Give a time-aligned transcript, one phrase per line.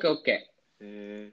[0.00, 0.50] ケーオッケ
[0.80, 1.32] え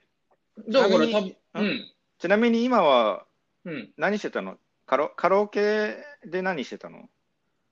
[0.68, 0.72] ー。
[0.72, 1.92] だからちなみに多分、うん。
[2.18, 3.26] ちなみに今は
[3.64, 3.92] うん。
[3.96, 4.56] 何してたの？
[4.86, 7.08] カラカラオケで何してたの？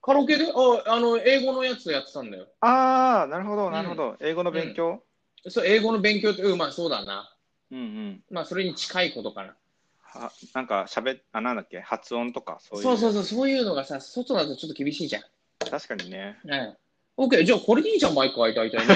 [0.03, 0.45] カラオケで？
[0.47, 2.49] あ、あの、英語のやつやってたんだよ。
[2.61, 4.17] ああ、なるほど、なるほど。
[4.21, 5.03] 英語の勉強、
[5.49, 7.33] そう、英語の勉強って、うん、まあそうだな。
[7.71, 9.57] うん、うんまあそれに近いことかな。
[10.03, 11.81] はなんかしゃべあ、なんだっけ？
[11.81, 12.85] 発音とかそういう。
[12.85, 15.23] そうそうそう、そういうのがさ、外だとちょっと厳しいじゃん。
[15.71, 16.39] 確かにね。
[16.45, 16.77] うん。
[17.19, 18.95] オッケー、じゃあこれでいいじゃん、毎回、大体ね。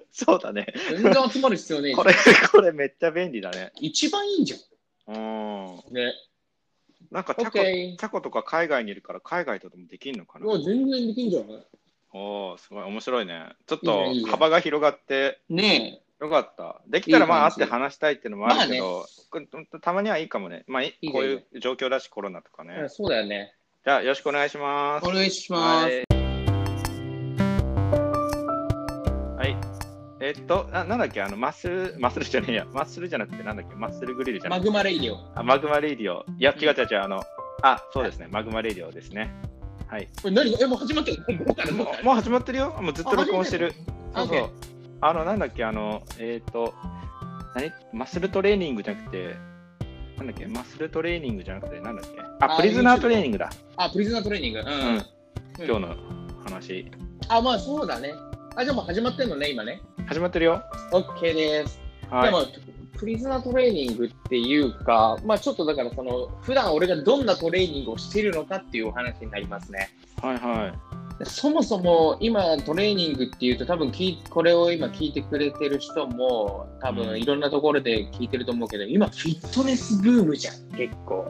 [0.10, 0.66] そうだね。
[0.88, 2.04] 全然集まる必要ねえじゃん。
[2.04, 2.14] これ、
[2.52, 3.72] これめっちゃ便利だね。
[3.80, 4.54] 一番いいじ
[5.08, 5.14] うん。
[5.14, 5.76] ゃん。
[5.90, 6.12] ね。
[7.12, 10.40] オなんかチャコ、ッケチャコとか海外にいるから海外とでもできるのかー。
[10.40, 10.46] な？
[10.46, 11.66] もう全然できんじゃない？
[12.12, 13.48] おおすごい面白いね。
[13.66, 16.80] ちょっいいねいいねと幅が広がってねよかった。
[16.86, 19.46] できたらまあ会って話したいっていうのもあるけまど、これ
[19.80, 20.64] たまにはいいかもね。
[20.66, 22.82] まあいいいねこういう状況だしコロナとかえ。
[22.82, 22.88] ね。
[22.88, 23.54] そうだよね。
[23.84, 25.06] じゃあよろしくお願いします。
[25.06, 25.84] お願いします。
[25.86, 25.96] はい。
[25.96, 26.09] はい。
[30.30, 35.18] えっと、ななんだっけ、あの、マッスル、マッスルじゃねえや、マッスルじゃなくて、なんだっけ、マッスルグリルじゃなマくて、グマレイディオ。
[35.34, 36.24] あマグマレイディオ。
[36.38, 37.22] いや、違う違う違う、あの、
[37.62, 39.34] あ、そうですね、マグマレイディオですね。
[39.88, 40.08] はい。
[40.22, 40.54] これ何？
[40.62, 41.24] え、もう始まってる？
[41.44, 42.70] もうからもうからもうもう始まってるよ。
[42.80, 43.74] もうずっと録音してる。
[44.14, 44.50] あそうそう。
[45.00, 46.72] あの、なんだっけ、あの、えっ、と、
[47.56, 47.72] 何？
[47.92, 49.34] マッスルトレーニングじゃなくて、
[50.16, 52.20] なんだっけ、マッスルトレーニングじゃなくて、なんだっけ？
[52.20, 53.50] あ、あプリズナートレーニングだ。
[53.76, 54.60] あ、プリズナートレーニング。
[54.60, 54.66] うん。
[54.66, 55.02] うん
[55.62, 55.96] 今日の
[56.44, 56.90] 話。
[57.28, 58.14] あ、まあそうだね。
[58.56, 59.80] あ、じゃあもう始まってんのね、今ね。
[60.06, 60.62] 始まってるよ。
[60.92, 61.80] OK です。
[62.10, 62.24] はい。
[62.26, 62.44] でも、
[62.98, 69.90] プリズナートレーニングっていうか、まあちょっとだからその、普段俺がどんなトレーニングをしているのかっていうお話になりますね。
[70.20, 71.24] はいはい。
[71.24, 73.92] そもそも今トレーニングっていうと多分
[74.30, 81.28] これを今聞いてくれてる人も多うん分いろんなところで聞いてると思うけど、今フィットネスブームじゃん結構、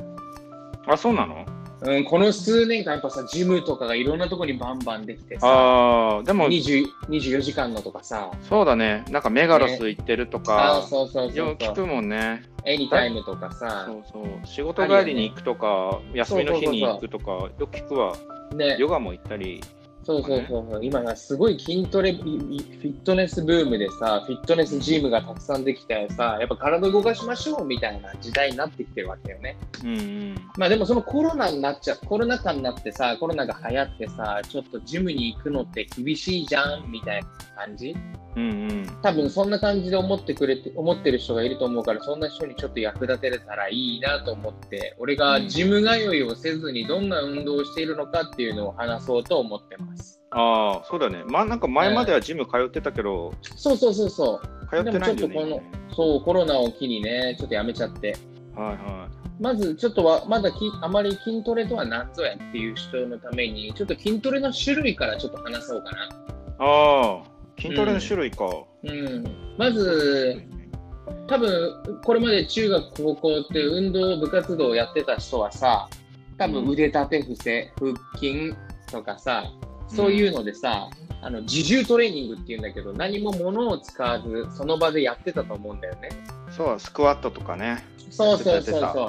[0.87, 1.45] あ、そうなの？
[1.83, 9.05] うん、この数年間やっぱさジムとかがいろんなところにバンバンできてさああ、でも、20 24時間のとかさそうだね。
[9.11, 12.43] なんかメガロス行ってるとあか、そうそうそうそうよく聞くもんね。
[12.65, 14.47] エニタイムとかさそうそう。
[14.47, 18.15] 仕事帰りに行くとか、休みの日に行くとか、よく聞くわ。
[18.55, 19.61] ねヨガも行ったり。
[20.11, 20.67] そうそうそう。
[20.71, 29.57] そう今がすごい筋トレフィットネスブームでさフィットネスジムがたくさんできてさやっぱ体動かしましょうみたいな時代になってきてるわけよね。
[29.85, 30.35] うんうん。
[30.57, 37.29] まあでもそのコロナになっちゃコロナ禍になってさコロナが流行ってさちょっとジムに行くのって厳しいじゃんみたいな
[37.65, 37.95] 感じ？
[38.37, 38.87] うんうん。
[39.03, 51.25] 多分そんな感じで思ってくれて思ってる人がいると思うからそんな人にちょっと役立てれたらいいなと思って俺がジム通いをせずにどんな運動をしているのかっていうのを話そうと思ってますああ、そうだね。
[51.27, 55.63] まあなんか前まではジム通ってたけど、そうそうそうそう通ってないんだよでもちょっとね。
[55.97, 58.17] そうコロナを機にねちょっとやめちゃって
[58.55, 59.09] はいは
[59.41, 66.05] まずちょっとはまだきあまり筋トレとは何ぞやっていう人のためにちょっと筋トレの種類からちょっと話そうかな。
[66.05, 66.09] い。
[66.59, 67.23] ああ、
[67.61, 68.47] 筋トレの種類か。
[68.83, 69.25] うん、
[69.59, 70.43] まず
[71.27, 75.89] 多分これまで中学高校って運動部活動をやってた人はさ
[76.39, 78.55] 多分腕立て伏せ腹筋
[78.91, 79.45] とかさ
[79.89, 80.89] そういうのでさ、
[81.21, 86.11] あの自重トレーニングっていうんだけど何も物を使わずその場でやってたと思うんだよね。
[86.51, 87.85] そう、スクワットとかね。
[88.11, 89.05] そうそうそうそ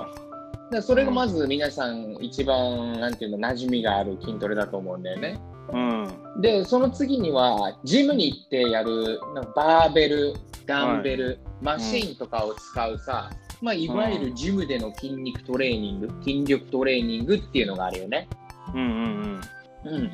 [0.72, 0.74] う。
[0.74, 5.40] でそれがまず皆さん一番なんていうの馴染みがある筋トレだと思うんだよね。
[5.70, 6.42] うん。
[6.42, 9.20] でその次にはジムに行ってやる
[9.56, 10.34] バーベル
[10.66, 13.30] ダンベル、マシーンとかを使うさ、
[13.62, 18.28] まあ、いわゆるジムでの筋肉トレーニング、筋力トレーニングっていうのがあるよね。
[18.74, 19.42] うんうん
[19.84, 20.12] うん、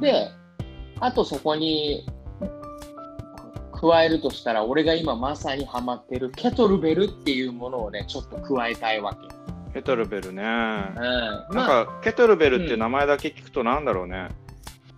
[0.00, 0.30] で
[1.00, 2.06] あとそこに
[3.72, 9.18] 加えるとしたら俺が今まさにハマってるケトルベルっていうものをねちょっと加えたいわけ。
[9.66, 9.72] うん。
[9.72, 10.42] ケトルベルね。
[10.42, 14.28] うん、なんまあか、ケトルベルっていう名前だけ聞くとなんだろうね。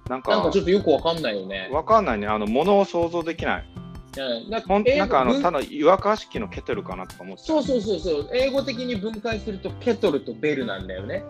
[0.09, 1.69] なんか、なんかちょっとよくわかんないよね。
[1.73, 2.27] わかんないね。
[2.27, 3.65] あの、ものを想像できない。
[4.17, 11.23] うん、なほん英語なんかあの、文ただ湯沸かし器のケトルかなとか思ってたそうそうそうそう、英語的に分解するとケトルとベルなんだよね。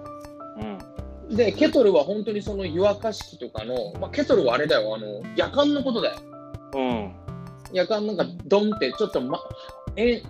[1.28, 1.36] うん。
[1.36, 6.18] で、ケトルは本当にその湯沸かし器とかの、まあ、ケトルはあれだよ、あの、夜間のことだよ。
[6.74, 7.12] うん。
[7.72, 9.40] 夜間なんかドンってちょっとま、
[9.96, 10.22] え、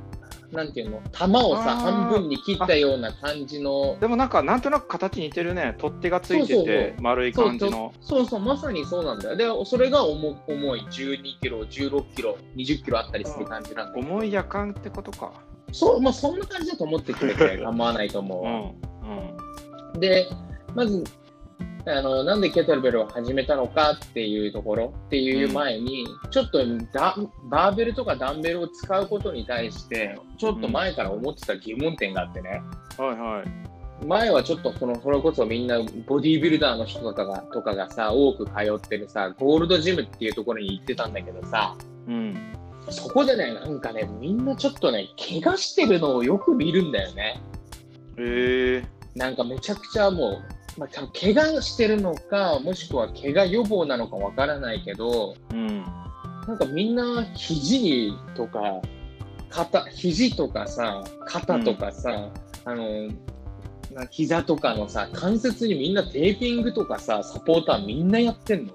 [0.53, 5.75] なんていうの、玉をさ、半分に切ったような感じの、でもなんか、なんとなく形似てるね。
[5.79, 7.93] 取っ手がついてそうそうて、そう丸い感じの。
[8.01, 9.37] そうそう、まさにそうなんだよ。
[9.37, 14.07] で、それが重重い12キロ、16キロ、20キロあったりする感じなんだよ。
[14.07, 15.33] 重い夜間ってことか。
[15.73, 18.51] そう、まあそんな感じだと思ってくれて構わないと思うわ。
[18.51, 19.95] うん。
[19.95, 20.01] うん。
[20.01, 20.27] で、
[20.75, 21.05] まず、
[21.87, 26.59] あのなんでケトルベルを始めたのかっていうところっていう前に、ちょっと
[26.93, 32.63] ダバーベルとかダンベルを使うことに対して、ちょっと前から思ってた疑問点があってね、
[32.99, 33.43] はいは
[34.03, 34.05] い。
[34.07, 41.75] 前はちょっとそのそれこそみんなボディービルダーの人とかがとかがさ、多く通ってるさ、ゴールドジムっていうところに行ってたんだけどさ、
[42.07, 42.53] うん。
[42.91, 47.41] そこでね、なんかね、みんなちょっとね、怪我してるのをよく見るんだよね。
[48.19, 55.83] ええなんかめちゃくちゃもう、まあ、多分怪我してるのか、もしくは怪我予防なのかわからないけど、うん。
[56.47, 58.81] なんかみんな肘にとか、
[59.51, 62.31] 肩、肘とかさ、肩とかさ、
[62.65, 63.09] あの、
[63.93, 68.75] な膝とかのさ、関節にみんなテーピングとかさ、サポーターみんなやってんの？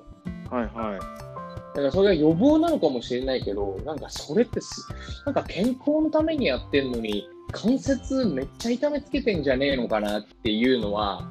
[0.50, 1.00] はいはい。
[1.00, 4.88] だからそれが予防なのかもしれないけど、なんかそれってす、
[5.26, 11.26] なんか健康のためにやってんのに、関節めっちゃ痛めつけてんじゃねえのかなっていうのは、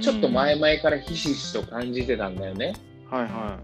[0.00, 0.28] ちょっと。
[0.30, 2.74] 前々からひしひしと感じてたんだよね。
[3.10, 3.58] はいは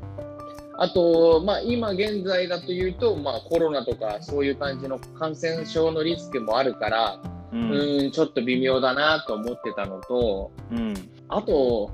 [0.83, 7.21] あと、まあ、今現在だというと、まあ、コロナとかそういう感じの感染症のリスクもあるから、
[7.53, 7.57] い。
[7.57, 7.59] う。
[7.59, 10.95] うんーん、ちょっと微妙だなと思ってたのと、うん。
[11.29, 11.91] あと、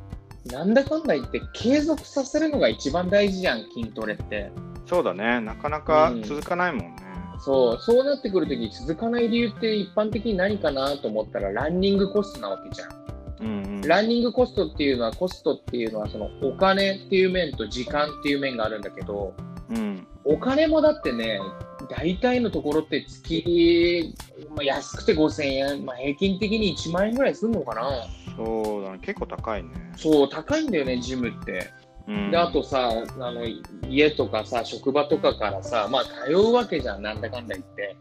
[0.46, 4.52] なんだかんだ言って継続させるのが一番大事じゃん、筋トレって。
[4.86, 5.40] そうだね。
[5.40, 7.05] なかなか続かないもんね。
[7.40, 13.06] そう、そうなってくるとき続かない理由って一般的に何かなと思ったらランニングコストなわけじゃん。
[13.40, 13.80] うんうん。
[13.82, 19.34] ランニングコストっていうのは、コストっていうのはそのお金っていう面と時間っていう面があるんだけど、
[19.70, 20.06] うん。
[20.24, 21.40] お金もだってね、
[21.88, 24.14] 大体のところって月、
[24.50, 28.06] まあ、安くて5000円、まあ、平均的に1万円ぐらいするのかな。
[28.36, 28.98] そうだね。
[29.02, 29.70] 結構高いね。
[29.96, 31.70] そう、高いんだよね、ジムって。
[32.08, 32.30] うん。
[32.30, 33.42] で、あとさ、あの
[33.88, 37.96] 家とかさ、職場とかからさ、まあ通うわけじゃん、なんだかんだ言って。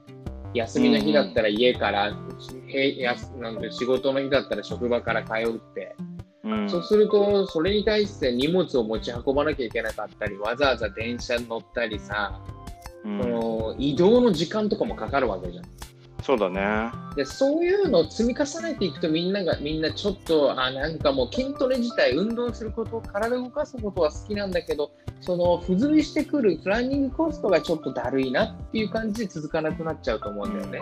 [0.53, 2.13] 休みの日だったら家から、
[2.67, 5.95] へやすなんで仕事の日だったら職場から通うって。
[6.43, 6.69] うん。
[6.69, 12.55] そうすると、それに対して荷物を持ち運ばなきゃいけなかったり、わざわざ電車に乗ったりさ、うん
[13.05, 15.65] その移動の時間とかもかかるわけじゃん。
[16.25, 16.91] そうだね。
[17.15, 24.91] でそういうのを積み重ねていくとみんながみんなちょっとあなんかもう筋トレ自体運動すること体を動かすことは好きなんだけど
[25.21, 30.81] その付随してくるランニングコストがちょっとだるいなっていう感じで続かなくなっちゃうと思うんだよね。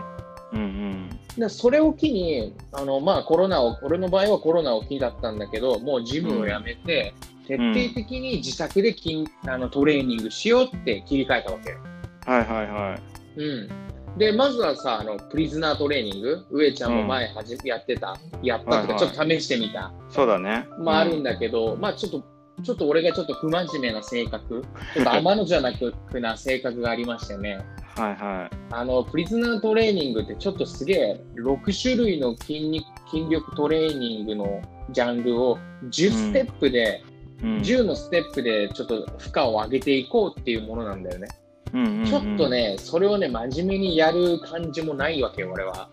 [0.53, 1.09] うんうん。
[1.37, 7.13] でそれを機にあの、まあ、コロナを俺の場合はコロナを機だったんだけどもうジムをやめて、
[7.47, 11.79] 徹底的に自宅で筋あのトレーニングしようって切り替えたわけよ。
[12.25, 13.13] はいはいはい。
[13.35, 13.69] うん、
[14.17, 16.45] でまずはさあのプリズナートレーニング？
[16.51, 18.15] 上ちゃんも前はじ、やってた？
[18.43, 20.67] やったとかちょっと試してみた、そうだね。
[20.79, 22.23] まああるんだけど、まあちょっと
[22.63, 24.63] ちょっと俺がちょっと不真面目な性格？
[24.93, 27.65] ちょっと天のじゃなくな性格がありましてね。
[27.95, 34.61] はいはあのプリズナートレーニングってちょっとすげえ6種類の筋肉筋力トレーニングの
[34.91, 37.03] ジャンルを10ステップで、
[37.41, 37.45] い。
[37.45, 37.57] うん。
[37.59, 41.27] 10のステップでちょっと負荷を上げていこうっていうものなんだよね。
[41.73, 42.49] うんうんうんちょっと。
[42.49, 45.89] ね、それをね、真面目にやる感じもないわけよ、俺は。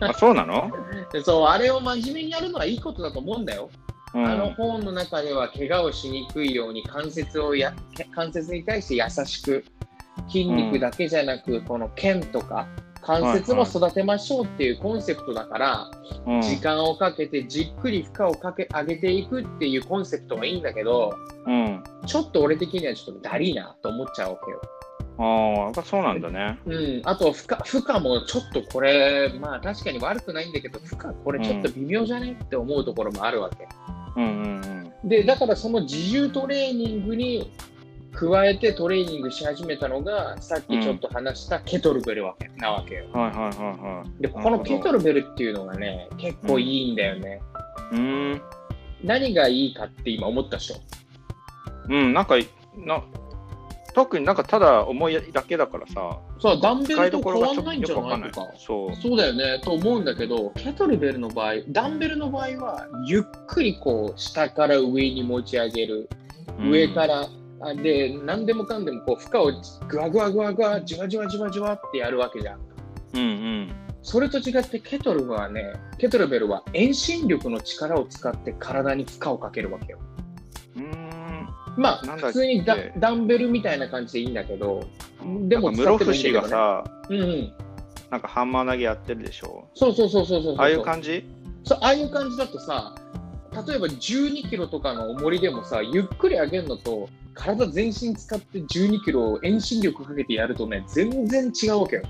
[0.00, 0.70] あ、そうなの？
[1.12, 3.70] で そう、あれを真面目にやるのはいいことだと思うんだよ。
[4.14, 7.74] うんあの本の中では、怪我をしにくいように関節をや、
[8.14, 9.64] 関節に対して優しく、
[10.28, 12.66] 筋肉だけじゃなく、この腱とか、
[13.02, 15.90] 関節も育てましょうっていうコンセプトだから、
[16.26, 21.14] うん時間をかけてじっくり負荷をかけ上げていくっていうコンセプトはいいんだけど、
[21.46, 21.84] うん。
[22.06, 24.60] ちょっと俺的にはちょっとだりーなと思っちゃうわけよ。
[25.18, 26.58] ああ、そうなんだね。
[26.66, 33.66] うん、あと負荷、負荷もちょっとこれ、まあ確かに悪くないんだけど、負荷これちょっと微妙じゃねって思うところもあるわけ。
[34.16, 37.52] うんうんで、だからその自重トレーニングに
[38.12, 43.04] 加えてトレーニングし始めたのが、さっきちょっと話したケトルベルわけなわけよ。
[43.12, 43.20] うん。
[43.20, 44.22] はいはいはいはい。
[44.22, 47.40] で、このケトルベルっていうのがね、結構いいんだよね。
[47.92, 48.42] うーん。
[49.04, 50.76] 何がいいかって今思ったでしょ。
[51.88, 52.36] うん、なんか、
[52.78, 53.02] な
[53.96, 58.52] 特になんかただ重いだけだからさ、そう、ダンベルと変わんないんじゃないいなとか。。
[58.58, 58.94] そう。
[58.94, 66.10] そうだよね、と思うんだけど、ケトルベルの場合、ダンベルの場合は、ゆっくりこう、下から上に持ち上げる。
[66.60, 67.26] 上から、
[67.62, 72.60] あで、何でもかんでもこう、負荷をぐわぐわぐわぐわ、じわじわじわじわってやるわけじゃん。
[73.14, 73.72] うんうん。
[74.02, 80.00] それと違って、ケトルはね、ケトルベルは遠心力の力を使って体に負荷をかけるわけよ。
[81.76, 84.84] まあ、普通にダダンベルみたいな感じでいいんだけど、
[85.48, 87.52] でも室伏がさ、うんうん。
[88.10, 89.68] なんかハンマー投げやってるでしょ？
[89.74, 90.56] そうそうそうそうそうそう。
[90.58, 91.24] ああいう感じ？
[91.64, 92.94] そうああいう感じだとさ、
[93.66, 102.02] 例えば12キロとかの重りでもさ、ゆっくり上げるのと、体全身使って12キロを遠心力かけてやるとね、全然違うわけよ。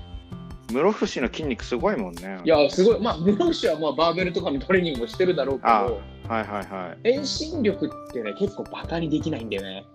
[0.69, 2.39] 室伏の筋肉すごいもんね。
[2.43, 3.01] いや、すごい。
[3.01, 7.09] まあ、室伏はまあバーベルとかのトレーニングもしてるだろうけあど、はいはいはい。
[7.15, 9.85] 遠心力ってね、結構バカにできないんだよね。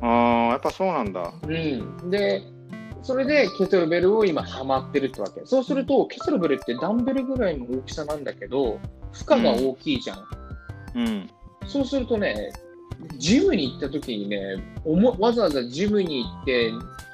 [0.00, 0.10] ああ、
[0.52, 1.32] やっぱそうなんだ。
[1.42, 2.10] うん。
[2.10, 2.42] で、
[3.02, 5.42] それでケトルベルを今ハマってるってわけ。
[5.44, 8.78] そうすると、ケトルベルってダンベルぐらいの大きさなんだけど、
[9.12, 10.24] 負荷が大きいじゃん。
[10.94, 11.30] うん。
[11.66, 12.52] そうするとね、
[13.16, 16.72] ジムに行った時にね、おもわざわざジムに行って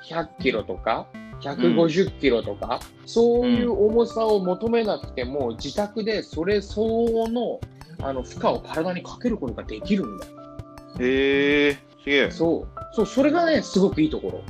[0.08, 1.06] 100キロとか、
[1.40, 7.60] 150キロとか、そういう重さを求めなくても、自宅でそれ相応の
[8.00, 10.32] あの負荷を体にかけることができるんだよ。
[11.00, 12.30] へえすげえ。
[12.30, 14.42] そう、そう、それがね、すごくいいところ。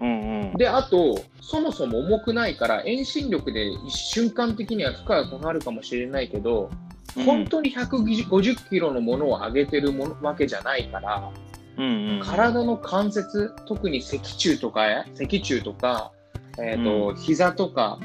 [0.00, 0.54] うんうん。
[0.54, 6.88] で、あと、そもそも重くないから、遠心力で瞬間的には負荷がかかるかもしれないけど、うん
[7.24, 11.32] 本当に150キロのものを上げてるものわけじゃないから、
[11.78, 12.20] うんうん。
[12.22, 14.82] 体の関節、特に脊柱とか、
[15.14, 16.12] 脊柱とか、
[16.60, 17.98] えっ、と、膝とか、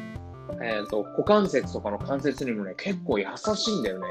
[0.62, 4.08] えっ、と、股関節とかの関節にもね、結構優しいんだよね。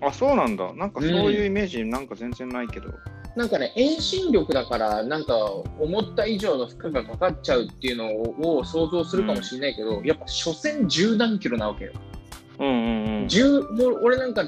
[0.00, 0.72] あ、そうなんだ。
[0.74, 2.88] なんかそういうイメージなんか全然ないけど。
[3.36, 5.36] なんかね、遠心力だから、なんか
[5.78, 8.08] 思った以上の負荷がかかっちゃうっていうの
[8.40, 11.92] を想像するかもしれないけど、やっぱ所詮十何キロなわけよ。
[12.58, 13.28] うんうんうん。
[13.28, 14.44] 十もう俺なんか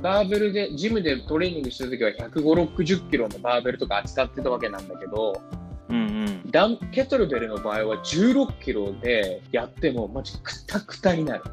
[0.00, 5.40] バーベルで、ジムでトレーニングしてるときは150、60キロのバーベルとか扱ってたわけなんだけど、
[5.88, 6.50] うんうん。
[6.50, 11.44] ダンケトルベルの場合は16キロでやってもマジくたくたになる。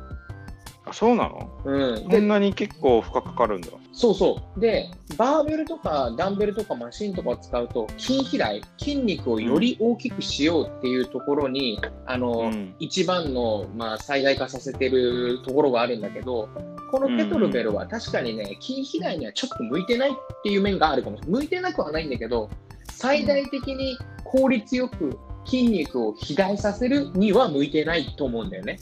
[0.85, 1.49] あ、そうなの？
[1.65, 2.07] うん。
[2.07, 3.67] でそん、なに結構負荷かかるんだ。
[3.91, 4.59] そうそう。
[4.59, 16.47] で、バーベルとかダンベルとかマシンとかを使うと、筋肥大、筋肉をより大きくしようっていうところに、あの、うん一番の、まあ、最大化させてるところがあるんだけど、
[16.91, 21.41] このケトルベルは確かにね、筋肥大にはちょっと向いてないっていう面があるかもしれない。
[21.41, 22.49] 向いてなくはないんだけど、
[22.91, 28.79] 最大的に効率よく筋肉を肥大させるには向いてないと思うんだよね。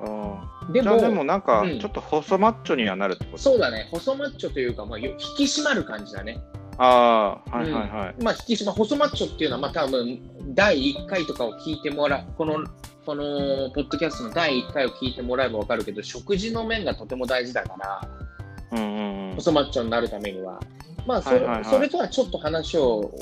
[0.00, 6.40] あでも、でもなんかうんちょっと細マッチョにはなるってこと、そうだね、細マッチョというか、まあ、よ引き締まる感じだね。
[6.78, 8.22] ああ、はいはいはい。
[8.22, 10.20] まあ、引き締ま、細マッチョっていうのは、まあ、多分
[10.54, 12.64] 第1回とかを聞いてもらう、この、
[13.04, 18.08] このポッドキャストの第1回を聞いてもらえば分かるけど、食事の面がとても大事だから、
[18.72, 19.34] うんうんうん。
[19.34, 20.60] 細マッチョになるためには。
[21.06, 21.30] まあそ、
[21.68, 23.12] それとはちょっと話を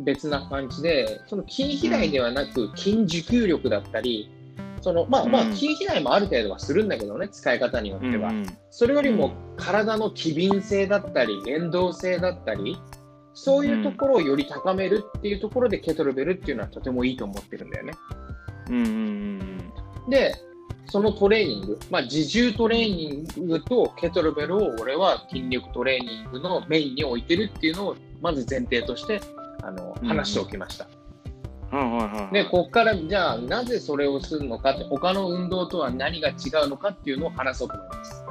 [0.00, 4.30] 別な感じで、その筋肥大ではなく、筋持久力だったり、
[4.80, 8.30] そのまあまあ、うん筋肥大もある程度はするんだけどね、使い方によっては。
[8.30, 12.78] うんそれよりも体の機敏性だったり、連動性だったり、
[13.32, 17.94] そういうところをより高めるっていうところで、ケトルベルっていうのはとてもいいと思ってるんだよね。
[18.68, 19.72] うんうんうん
[20.10, 20.34] で、
[20.88, 29.20] そのトレーニング、まあ、自重トレーニングとケトルベルを俺は筋力トレーニングのメインに置いてるっていうのをまず前提として
[29.62, 30.86] あのうん話しておきました。
[32.32, 36.32] で、ここからじゃあなぜそれをするのかって、他の運動とは何が違
[36.64, 38.26] うのかっていうのを話そうと思います。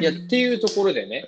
[0.00, 1.26] いや、っていうところでね、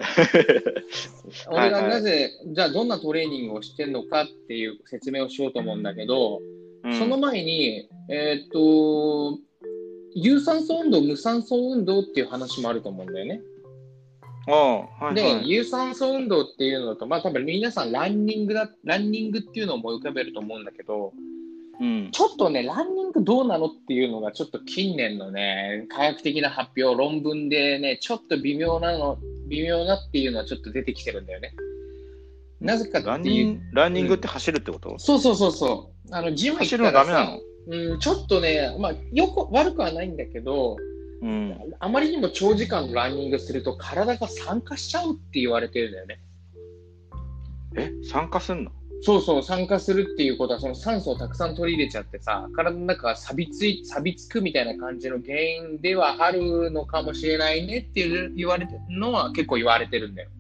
[1.50, 6.40] 俺がなぜ、じゃあどんなトレーニングをしてるのかっていう説明をしようと思うんだけど、
[6.84, 6.98] うん。
[6.98, 9.38] その前に、えーっと、
[10.14, 13.40] 有酸素運動、無酸素運動っていう話もあると思うんだよね。
[14.48, 15.14] ああ、はいはい。
[15.14, 21.12] で、有酸素運動っていうのと、まあ多分皆さんランニングだ、ランニングっていうのを思い浮かべると思うんだけど、
[21.80, 22.10] うん。
[22.12, 31.54] ちょっとね、ランニングどうなのっていうのがちょっと近年のね、科学的な発表、論文でね、ちょっと微妙なの、微妙なっていうのはちょっと出てきてるんだよね。
[32.60, 36.14] なぜかランっていうニング、ランニングって走るってこと、そうそうそうそう。
[36.14, 37.40] あの、ジム行走るったらさのダメなの？
[37.70, 40.76] うん、ちょっとね、まあ、よく、悪くはないんだけど、
[41.22, 41.56] うん。
[41.78, 46.20] あまりにも長時間のランニングすると体が酸化しちゃうって言われてるんだよね。
[47.76, 48.72] え、参加すんの？
[49.02, 60.30] そうそう、酸化するっていうことは、その酸素をたくさん取り入れちゃってさ、体の中が錆びつい、錆びつくみたいな感じの原因ではあるのかもしれないねっていう言われてるのは結構言われてるんだよ。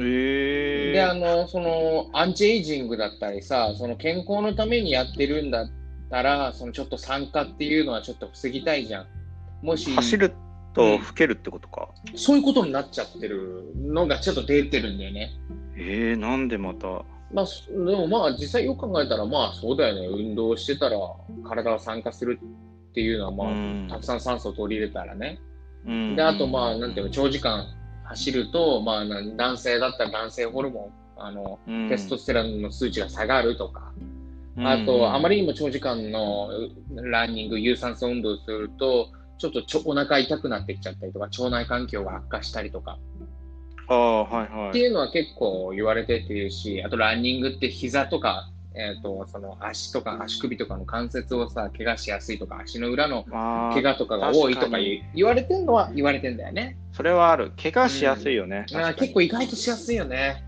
[0.00, 5.70] ええで、あの、その、アンチエイジングだったりさ、その健康のためにやってるんだっ
[6.14, 9.06] たら、そのちょっと酸化っていうのはちょっと防ぎたいじゃん。
[9.62, 10.32] もし、走る
[10.72, 11.88] と老けるってことか？
[12.14, 15.32] そういうことになっちゃってるのがちょっと出てるんだよね。
[15.76, 17.02] ええなんでまた？
[17.32, 20.06] まあ、そでもまあ、実際よく考えたら、まあそうだよね。
[20.06, 20.98] 運動してたら
[21.42, 25.40] 体が酸化するっていうのは、まあ、うんたくさん酸素を取り入れたらね。
[25.84, 27.66] うんで、あとまあ、なんていうの、長時間
[28.04, 34.13] 走ると、まあ、な男性だったら男性ホルモン、あの、うんテストステロンの数値が下がるとか、うん
[34.58, 36.48] あと、あまりにも長時間の
[36.94, 39.08] ランニング、有酸素運動をすると、
[39.38, 42.98] ちょっとちょお腹痛くなってきちゃったりとか、腸内環境が悪化したりとか、
[43.88, 44.68] ああ、はいはい。
[44.70, 56.76] っていうのは結構言われててるし、あとランニングって膝とか、えっ、と、その足とか足首とかの関節をさ、怪我しやすいとか、足の裏のまあ怪我とかが多いとか言言われてるのは言われてんだよね。
[56.92, 57.52] それはある。
[57.60, 58.66] 怪我しやすいよね。
[58.70, 60.42] あー確かに結構意外としやすいよね。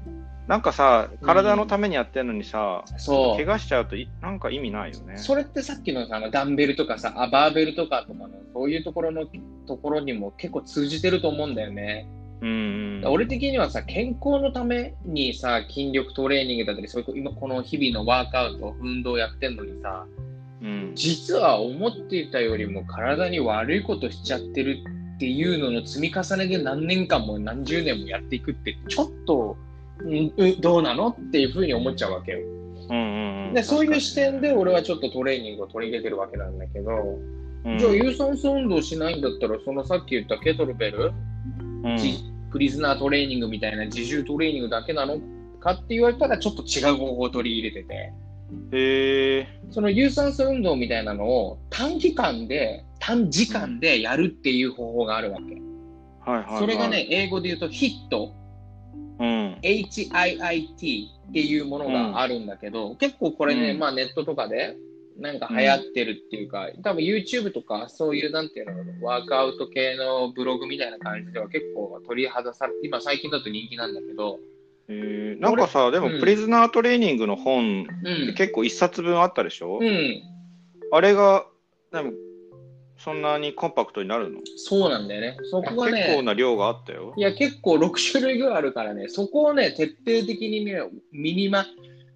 [0.49, 3.37] なんかさ、体のためにやってるのにさ、そう。
[3.37, 5.17] 怪我しちゃうといなんか意味ないよね。
[5.17, 9.27] それってさっきのさあのダンベルとかさ、あバーベルとかとかの、そういうところの
[9.67, 12.09] ところにも結構通じてると思うんだよね。
[12.43, 13.05] うんうん。
[13.07, 20.07] 俺的にはさ、健康のためにさ、筋力トレーニングだったり、そういう今この日々のワークアウト、運動をやってんのにさ、
[20.63, 24.79] うん、実は思っていたよりも体に悪いことしちゃってる
[25.17, 29.57] っていうのの積み重ねで何年間も何十年もやっていくって、ちょっと、
[29.99, 32.39] うどうなのっていうふうに思っちゃうわけよ。
[32.89, 33.55] うんうんうん。
[33.55, 37.19] でそういう視点で俺はちょっとトレーニングを取り入れてるわけなんだけど、
[37.65, 41.13] うん、じゃあ有酸素運動しないんだったら、そのさっき言ったケトルベル、
[41.85, 41.97] うん
[42.59, 45.19] リズナートレーニングみたいな自重トレーニングだけなの
[45.61, 48.13] かって言われたらちょっと違う方法を取り入れてて、
[48.73, 49.49] へえ。
[49.71, 55.55] その有酸素運動みたいなのを短期間で、短時間でやるっていう方法があるわけ。
[56.31, 56.61] はいはい、はい。
[56.61, 58.35] それがね、、英語で言うとヒット、
[59.19, 59.59] うん。
[59.63, 63.79] HIIT っていうものがあるんだけど、結構これね、うん。
[63.79, 64.77] まあネットとかで
[65.19, 74.39] なんか流行ってるっていうか、多分 YouTube とかそういうなんていうの、ワークアウト系のブログみたいな感じでは結構取り外され今最近だと人気なんだけど、
[74.89, 76.21] えー、なんかさ、でもうん。
[76.21, 78.35] プリズナートレーニングの本、うん。
[78.37, 80.23] 結構一冊分あったでしょ、うん。
[80.93, 81.47] あれが、
[81.93, 82.13] でも、
[82.99, 84.41] そんなにコンパクトになるの？
[84.57, 85.37] そうなんだよね。
[85.51, 87.15] そこがね、結構な量があったよ。
[87.17, 90.81] いや、結構6種類ぐらいあるからね、そこをね、徹底的にね、
[91.13, 91.67] ミニマ、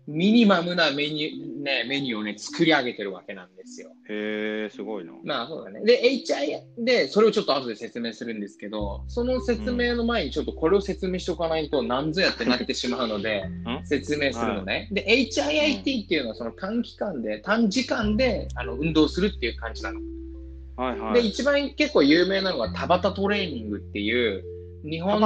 [0.07, 3.91] ミニマムなメニュー、ね、メニューをね、作り上げてるわけなんですよ。
[4.09, 5.13] へえ、すごいな。
[5.23, 5.85] まあ、そうだね。
[5.85, 13.87] で、HI で、それをちょっと後で説明するんですけど、その説明の前にちょっとこれを説明しておかないと、なんぞやってなってしまうので、ん？
[13.87, 14.89] 説明するのね。
[14.91, 20.01] で、HIIT っていうのはその短期間で、短時間であの運動するっていう感じなの。
[20.77, 21.29] で、はいはい。
[21.29, 24.45] 一番結構有名なのが田畑トレーニングっていう、
[24.83, 25.21] 日本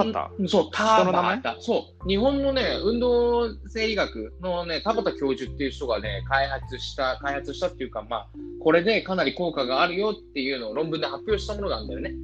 [0.49, 1.37] そう、田人の名前？
[1.37, 1.61] 畑。
[1.61, 2.09] そう。
[2.09, 8.29] 日本のね、運動生理学のね、田畑教授っていう人がね、開発した、開発したっていうか、まあ、
[8.61, 12.15] これでかなり効果があるよっていうのを論文で発表したものがあるんだよね。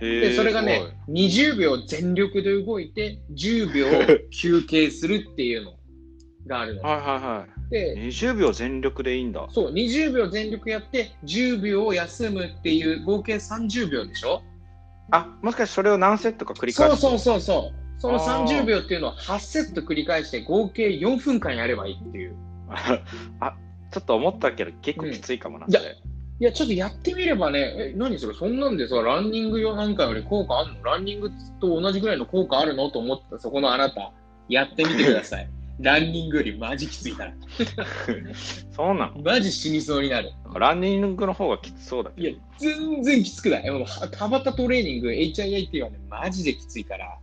[0.00, 3.86] で、それがねす、20秒全力で動いて、10秒
[4.30, 5.74] 休憩するっていうの
[6.46, 6.82] があるの。
[6.82, 7.53] はいはいはで、い。
[7.70, 9.46] 20秒全力でいいんだ。
[9.50, 14.42] そう、20秒全力やって、10秒休むっていう合計30秒でしょ？
[15.10, 17.00] あ、もしかしてそれを何セットか繰り返す？
[17.00, 18.00] そうそうそうそう。
[18.00, 22.36] そのあー30秒っていうのを8セット繰り返して合計4分間やればいいっていう。
[23.40, 23.54] あ、
[23.92, 25.96] ちょっっと思ったけど、結構きついかもな、うんそれ。
[26.40, 30.82] いや、ちょっとやってみればね、え、何それ、そんなんでさ、ランニング用なんかより効果あるの？
[30.82, 32.90] ランニングと同じぐらいの効果あるの？
[32.90, 34.12] と思ったそこのあなた、
[34.48, 35.48] やってみてください。
[35.80, 37.32] ランニングよりマジきついから。
[38.70, 39.22] そうなの？
[39.22, 40.32] マジ死にそうになる。
[40.54, 42.28] ランニングの方がきつそうだけど。
[42.28, 43.70] いや、全然きつくない。
[43.70, 47.18] もうは田畑トレーニング、HIIT はね、マジできついから、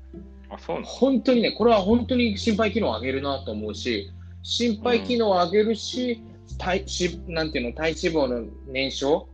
[0.49, 0.87] あ、そうなの？
[0.87, 4.11] 本当にね、これは本当に心肺機能を上げるなと思うし、
[4.43, 6.21] 心肺機能を上げるし、
[6.57, 9.27] 体しなんていうの、体脂肪の燃焼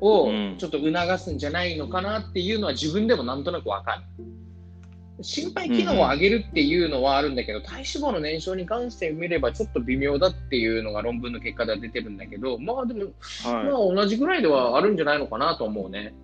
[0.00, 4.02] をうんちょっと促すんじゃないのかなっていうのは自分でもなんとなくわかる。
[5.20, 13.10] 心肺機能を上げるっていうのはあるんだけど、体脂肪の燃焼に関して見ればちょっと微妙だっていうのが論文の結果では出てるんだけど、まあでも、
[13.44, 16.14] まあは同じぐらいではあるんじゃないのかなと思うね。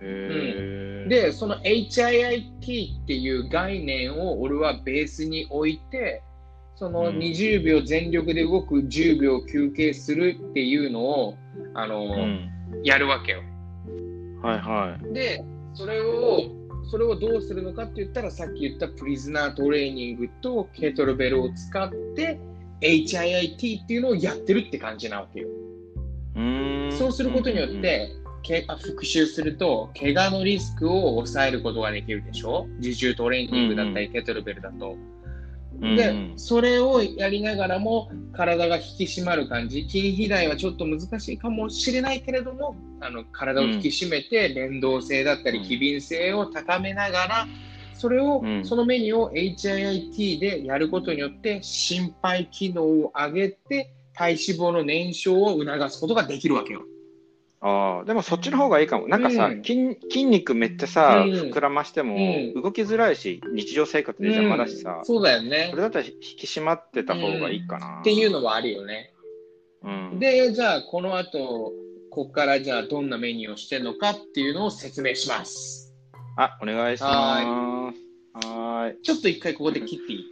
[0.00, 0.04] い。
[0.04, 6.22] へー、で、その HIIT っていう概念を俺はベースに置いて、
[6.76, 11.36] そのうん20秒全力で動く10秒休憩するっていうのを、
[11.74, 12.48] あのうん。
[12.82, 13.42] やるわけよ。
[14.42, 15.14] はいはい。
[15.14, 16.50] で、それを、
[16.90, 22.38] それをどうするのかって言ったら、さっき言ったプリズナートレーニングとケトルベルを使って、
[22.80, 25.48] HIIT っていうのをやってるって感じなわけよ。
[26.34, 28.10] うーんそうすることによっ、て、
[28.42, 32.66] けあ復習すると、怪我のリスクを抑えることができるでしょ？
[32.80, 34.96] 自重トレーニングだったり、ケトルベルだと。
[35.82, 45.64] で、それをやりながらも、体が引き締まる感じ、筋肥大はちょっと難しいかもしれないけれども、あの体を引き締めて、連動性だったり、うん。
[45.64, 47.46] 機敏性を高めながら、
[47.94, 48.64] それを、うん。
[48.64, 56.82] そのメニューを HIIT でやることによって、心肺機能を上げて、体脂肪の燃焼を促すことができるわけよ。
[57.64, 59.06] ああ、でもそっちの方がいいかも。
[59.06, 62.18] なんかさ、うん筋筋肉めっちゃさ、うん膨らましても、う
[62.58, 65.76] ん動きづらいし、日常生活で邪魔だしさ、うんそうだよねそ。
[65.76, 68.00] れだったら引き締まってた方がいいかな。
[68.00, 69.12] っていうのはあるよね。
[69.84, 71.72] うん、で、じゃあ、この後、
[72.10, 75.92] ここからじゃあ、どんなメニューをしてるのかっていうのを説明します。
[76.36, 77.92] あ、お願いしま
[78.32, 78.46] す。
[78.46, 79.02] はーい。
[79.02, 80.24] ちょっと一回ここで切っていい？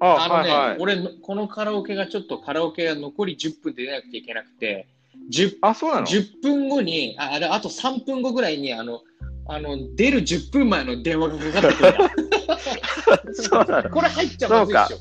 [0.00, 0.76] あ、あのね、はいはい。
[0.78, 4.88] 俺の、このカラオケがちょっとカラオケが残り10分で出なくちゃいけなくて、
[5.32, 9.00] 10, あ、そうなの？10分後に、ああれあと3分後ぐらいに、あの、
[9.48, 13.90] あの、出る10分前の電話がかかってくる そうなの。
[13.90, 14.96] これ入っちゃまずいでしょ。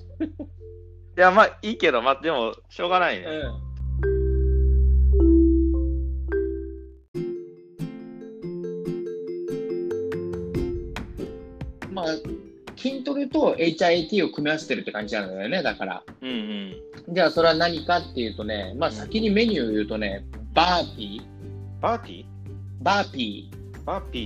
[1.17, 3.25] いや、まあいいけど、まあでも、しょうがないね。
[3.25, 3.64] うん。
[12.85, 16.03] 筋トレと HIIT を組み合わせてるって感じなんだよね、だから。
[16.21, 16.31] うんう
[17.11, 17.15] ん。
[17.15, 22.25] じゃあ、それは何かっていうとね、まあ、先にメニューを言うとね、バーピー、バーティー？
[22.81, 23.51] バーピ
[23.85, 24.19] バーピ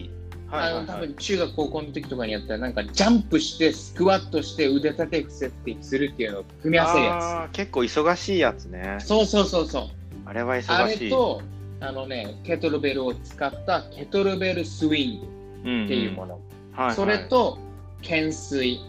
[0.48, 0.52] ー。
[0.52, 0.80] ー、はいはいはい。
[0.80, 9.08] あの多分中学高校の時とかにやったらなんかジャンプしてスクワットして腕立て伏せってするっていうのを組み合わせるやあー結構忙しいやつねつ。。
[9.08, 9.84] そうそうそうそう。
[10.26, 11.04] あれはあ忙しい。
[11.06, 11.42] れと、
[11.80, 15.22] あのね、ケトルベルを使ったケトルベルスイン
[15.64, 16.34] グうんっていうもの。
[16.34, 17.58] はいはいそれ、と、
[18.02, 18.80] 懸垂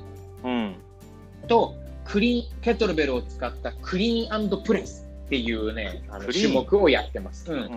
[0.45, 0.75] うん。
[1.49, 7.53] と、クリーン、ケトルベルを使ったクリーンプレスっていうね、種目をやってます。
[7.53, 7.69] うんうん。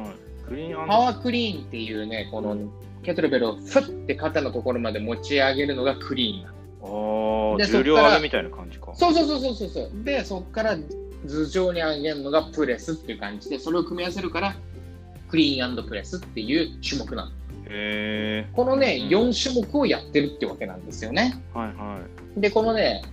[0.47, 2.57] クリーンパワークリーンっていうね、この
[3.03, 6.53] ケトルベルをふって肩のところまで持ち上げるのがクリーンなの。
[6.83, 8.93] ああ、で重量上げみたいな感じか。
[8.95, 10.03] そうそうそうそうそうそう。
[10.03, 10.77] で、そこから
[11.25, 14.55] 頭上に上げるのがプレスっていう感じで、それを組み合わせるから、
[15.29, 17.31] クリーンプレスっていう種目なの。
[17.69, 18.49] へえ。
[18.53, 21.41] このね、うん4種目をやってるってわけなんですよね。
[21.53, 21.99] はいは
[22.37, 22.39] い。
[22.39, 23.03] で、このね、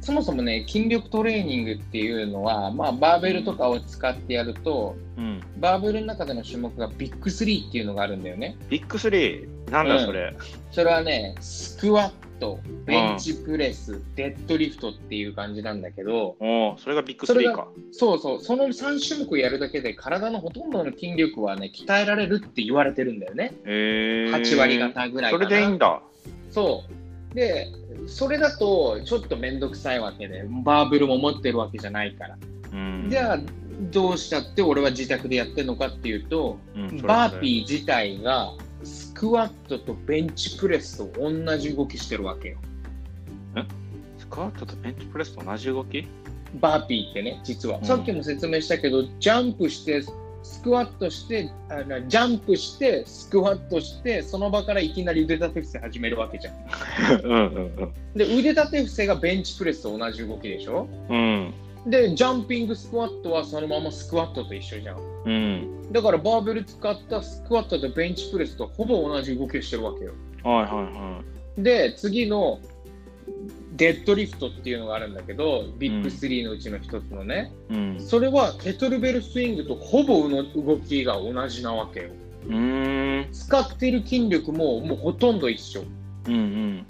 [0.00, 5.40] そもそもね、筋力トレーニングっていうのは、まあ、バーベルとかを使ってやると、うん。
[5.58, 8.56] バーベルの中での種目がビッグ3っていうのがあるんだよね。
[8.68, 9.70] ビッグスリー？
[9.70, 10.36] なんだうんそれ。
[10.70, 16.36] それはね、スクワット、ベンチプレス、デッドリフトっていう感じなんだけど、
[16.78, 17.68] それがビッグスリーか。
[17.92, 23.52] そうそう、その3種目やるだけで体のほとんどの筋力はね、鍛えられるって言われてるんだよね。
[23.64, 24.32] へえ。
[24.32, 25.32] 8割方ぐらい。
[25.32, 26.00] それでいいんだ。
[26.50, 26.84] そ
[27.32, 27.34] う。
[27.34, 27.66] で、
[28.06, 32.38] それだとちょっとめんどくさいわけで、バーベルも持ってるわけじゃないから。
[32.72, 33.08] うん。
[33.10, 33.38] じゃあ、
[33.92, 38.52] どうしたって俺は自宅でやってるのかっていうと、うん、バーピー自体が
[38.84, 42.58] スクワットとベンチプレスと同じ動きしてるわけよ。
[44.18, 46.06] スクワットとベンチプレスと同じ動き？
[46.60, 47.78] バーピーってね、実は。
[47.78, 50.02] うんさっきも説明したけど、ジャンプして、
[50.42, 56.54] スクワットして、あのジャンプして、スクワットして、その場からいきなり腕立て伏せ始めるわけじゃん。
[57.24, 60.88] うんうんで、腕立て伏せがベンチプレスと同じ動きでしょ？
[61.08, 61.52] うん。
[61.86, 65.15] で、ジャンピングスクワットはそのままスクワットと一緒じゃん。
[65.26, 65.32] うん。
[65.32, 65.92] うん。
[65.92, 70.12] だからバーベル使ったスクワットとベンチプレスとほぼ同じ動きをしてるわけよ。
[70.42, 71.20] はいはいは
[71.58, 72.60] で、次の
[73.76, 77.74] デッドリフトっていうのがあるんだけど、ビッグ3のうちの一つのね、い。
[77.74, 78.00] うん。
[78.00, 82.10] それはケトルベルスイングとほぼの動きが同じなわけよ。
[82.46, 83.32] うーん。
[83.32, 85.84] 使っている筋力ももうほとんど一緒。
[86.26, 86.86] うんうん。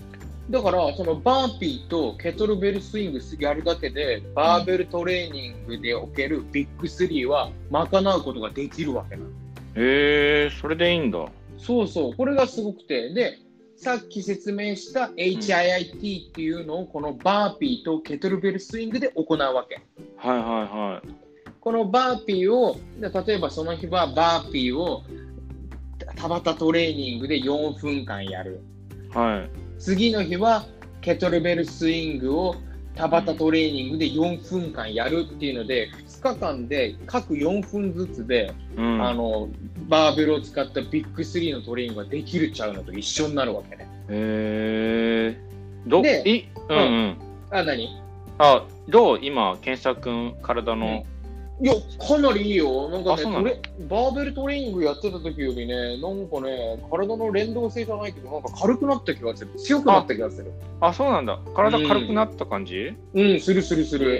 [0.49, 9.29] だから、そのバーピーとケトルベルスイングやるだけで、バーベルトレーニングでおけるビッグ3は賄うことができるわけなの。
[9.75, 11.27] へえ、それでいいんだ。
[11.59, 13.13] そうそう、これがすごくて。
[13.13, 13.39] で、
[13.77, 19.81] さっき説明した HIIT っていうのをこのバーピーとケトルベルスイングで行うわけ。
[20.17, 21.03] はいは
[21.61, 25.03] このバーピーを、で例えばその日はバーピーを
[26.15, 29.17] タバタトレーニングで4分間やる。
[29.17, 29.66] はい。
[29.77, 29.83] はい。
[29.83, 30.65] 次の日は
[31.01, 32.57] ケトルベルスイングを
[32.95, 39.07] タバタトレーニングで4分間やるっていうので、2日間で各4分ずつで、うん。
[39.07, 39.49] あの
[39.89, 43.89] バーベルを使ったビッグ3のトレーニングができるちゃうのと一緒になるわけね。
[44.09, 45.41] へえ。
[45.87, 46.49] どでい？
[46.69, 47.17] うんうん。
[47.51, 47.89] あ、何？
[48.39, 49.19] あ、どう？
[49.23, 51.05] 今、健作君、体の。
[51.59, 51.73] いや、
[52.07, 52.91] かなりいいよ。
[52.91, 59.51] なんかねトレ、バーベルトレーニングやってた時よりね、なんかね、体の連動性じゃないけど、なんか軽くなった気がする。
[59.57, 60.53] 強くなった気がする。
[60.81, 61.39] あ、そうなんだ。
[61.55, 64.13] 体軽くなった感じ、うん、するするする。
[64.15, 64.19] へ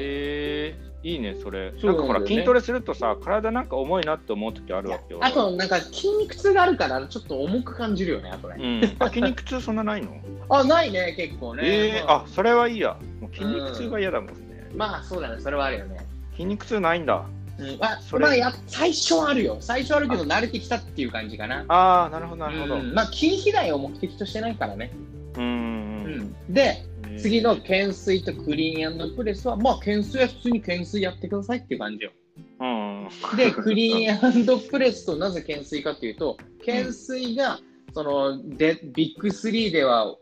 [0.83, 0.87] え。
[1.03, 1.73] いいね、それ。
[1.73, 5.21] なんかほら、筋トレするとさ、体なんか重いなって思う時あるわけよ。
[5.23, 8.57] あと、なんか筋肉痛があるから、ちょっと重く感じるよね、あとね。
[8.59, 8.97] うん。
[8.99, 10.17] あ筋肉痛そんなないの？
[10.49, 11.63] あ、ないね、結構ね。
[11.65, 12.97] ええまあ、あ、それはいいや。
[13.21, 14.35] もう筋肉痛が嫌だもんね。
[14.75, 16.06] まあ、そうだね、それはあるよね。
[16.37, 17.25] 筋肉痛ないんだ。
[17.59, 19.57] うん、まあ、それまあや、最初はあるよ。
[19.61, 21.65] 最初はあるけど、慣れてきたっていう感じかな。
[21.69, 22.75] ああ、なるほど、なるほど。
[22.77, 24.93] うんまあ、筋肥大を目的としてないからね。
[25.37, 26.35] うん。
[26.49, 26.85] うん、で、
[27.19, 32.13] 次の懸垂とクリーンプレスは、まあ、懸垂は普通に懸垂やってくださいっていう感じよ。
[32.61, 33.09] うん。
[33.37, 37.59] で、 クリーンプレスとなぜ懸垂かというと、懸垂が、
[37.95, 40.17] そのでビッグ3では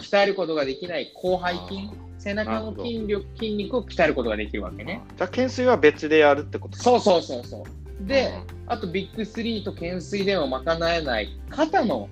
[0.00, 1.88] 鍛えることができない広背筋、
[2.22, 5.02] 背中の筋力筋肉を鍛えることができるわけね。
[5.16, 6.76] じゃあ、懸垂は別でやるってこと？
[6.76, 8.06] そうそうそうそう。
[8.06, 8.32] で、
[8.66, 12.08] あとビッグ3と懸垂では賄えない肩の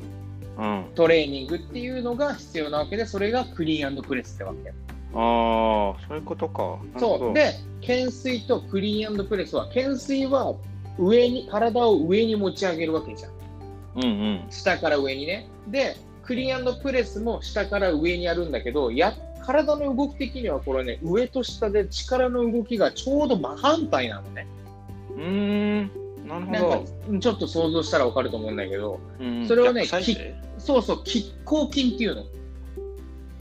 [0.59, 0.87] うん。
[0.97, 4.71] トレーニングっていうのが必要なわけで、それがクリーンプレスってわけ。
[4.71, 4.73] あ
[5.15, 6.79] あ、そういうことか。
[6.99, 7.33] そう。
[7.33, 10.55] で、懸垂とクリーンプレスは、懸垂は
[10.99, 13.33] 上に、体を上に持ち上げるわけじゃん。
[13.97, 14.47] うんうん。
[14.51, 15.49] 下から上にね。
[15.69, 24.47] で、クリーンプレスも下から上にやるんだけど、や体の動き的にはこれね、上と下で力の動きがちょうど真反対なのね。
[25.17, 25.91] うーん。
[26.29, 26.81] なるほか
[27.21, 29.25] ちょっと想像したらわかると思うんだけど、ど。
[29.25, 32.25] うんそれをねそうそう、拮抗筋っていうの。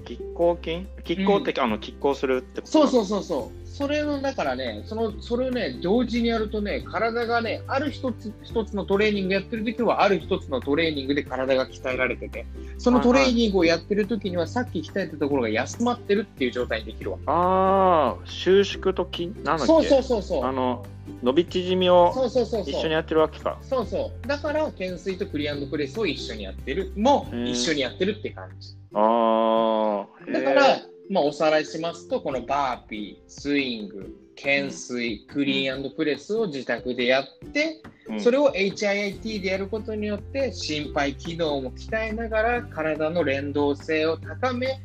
[0.06, 0.88] 拮抗筋？
[1.04, 2.72] 拮抗って、あの拮抗するってこと？
[2.72, 3.67] そうそうそうそう。
[3.78, 12.48] それの、だからね、その、それをね、同時にやるとね、体がね、ある一つ、一つのトレーニングやってる時は、ある一つのトレーニングで体が鍛えられてて、
[12.80, 17.18] そのトレーニングをやってる時には、さっき鍛えたところが休まってるっていう状態にできるわ。
[17.28, 19.66] ああ、収縮と筋、なんだっけ？
[19.68, 20.44] そうそうそうそう。
[20.44, 20.84] あの、
[21.22, 22.74] 伸び縮みをそうそうそうそう。
[22.74, 23.60] 一緒にやってるわけか。
[23.62, 24.28] そうそう。
[24.28, 26.92] だから、懸垂とクリーンアンドプレスを一緒にやってる。
[26.96, 28.76] も一緒にやってるって感じ。
[28.94, 44.80] ああ、だからへ、まあ、おさらいしますと、このバーピー、スイング、懸垂、クリーンプレスを自宅でやって、ーうんそれを HIIT でやることによって、心肺機能も鍛えながら、体の連動性を高め、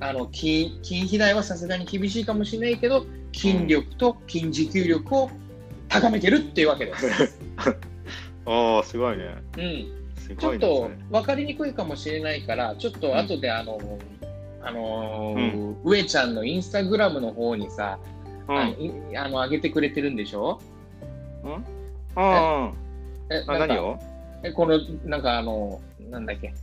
[0.00, 5.30] あの筋肥大はさすがに厳しいかもしれないけど、筋力と筋持久力を
[5.88, 7.38] 高めてるっていうわけです。
[8.46, 9.36] ああ、すごいね。
[9.56, 10.90] うん、すちょっと。
[11.10, 13.78] 分かりにくいかもしれないから、ちょっと後であの、
[14.64, 17.98] あのー上ちゃんのインスタグラムの方にさ、
[18.48, 18.58] うん。
[18.58, 20.60] あのいあの上げてくれてるんでしょ？
[21.44, 21.64] うん？
[22.16, 22.72] あ
[23.30, 23.98] えあ、あなんか何を？
[24.42, 26.54] えこの、なんかあの、なんだっけ、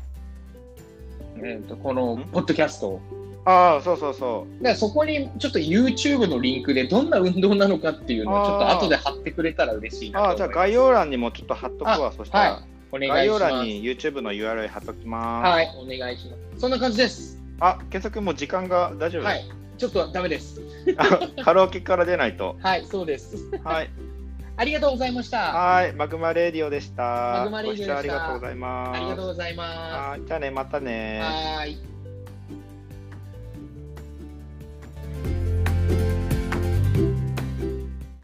[1.44, 2.24] えっ、と、このん？
[2.26, 3.02] ポッドキャストを。
[3.46, 12.14] ああ、そうそうそだからそこにちょっと YouTube のリンクでどんな運動なのかっていうのをちょっと後で貼ってくれたら嬉しいうなとああ、じゃあ概要欄にもちょっと貼っとくわ。
[12.16, 13.40] そしたら、はい、お願いします。
[13.40, 15.50] 概要欄に YouTube の URL 貼っときます。
[15.50, 16.62] はい、お願いします。
[16.62, 17.41] そんな感じです。
[17.62, 20.60] あ、検索もう時間が大丈夫、はい、ちょっとダメです。
[20.98, 22.58] あカラオケから出ないと。
[22.62, 23.38] はい、そうです。
[23.64, 23.90] はい。
[24.58, 25.54] ありがとうございました。
[25.54, 25.94] はい。
[25.94, 27.04] マグマレディオでした。
[27.04, 28.98] マグマレディオありがとうございます。
[28.98, 31.22] ありがとうございまはいじゃあね、またね。
[31.22, 31.26] す。
[31.26, 31.91] はーい。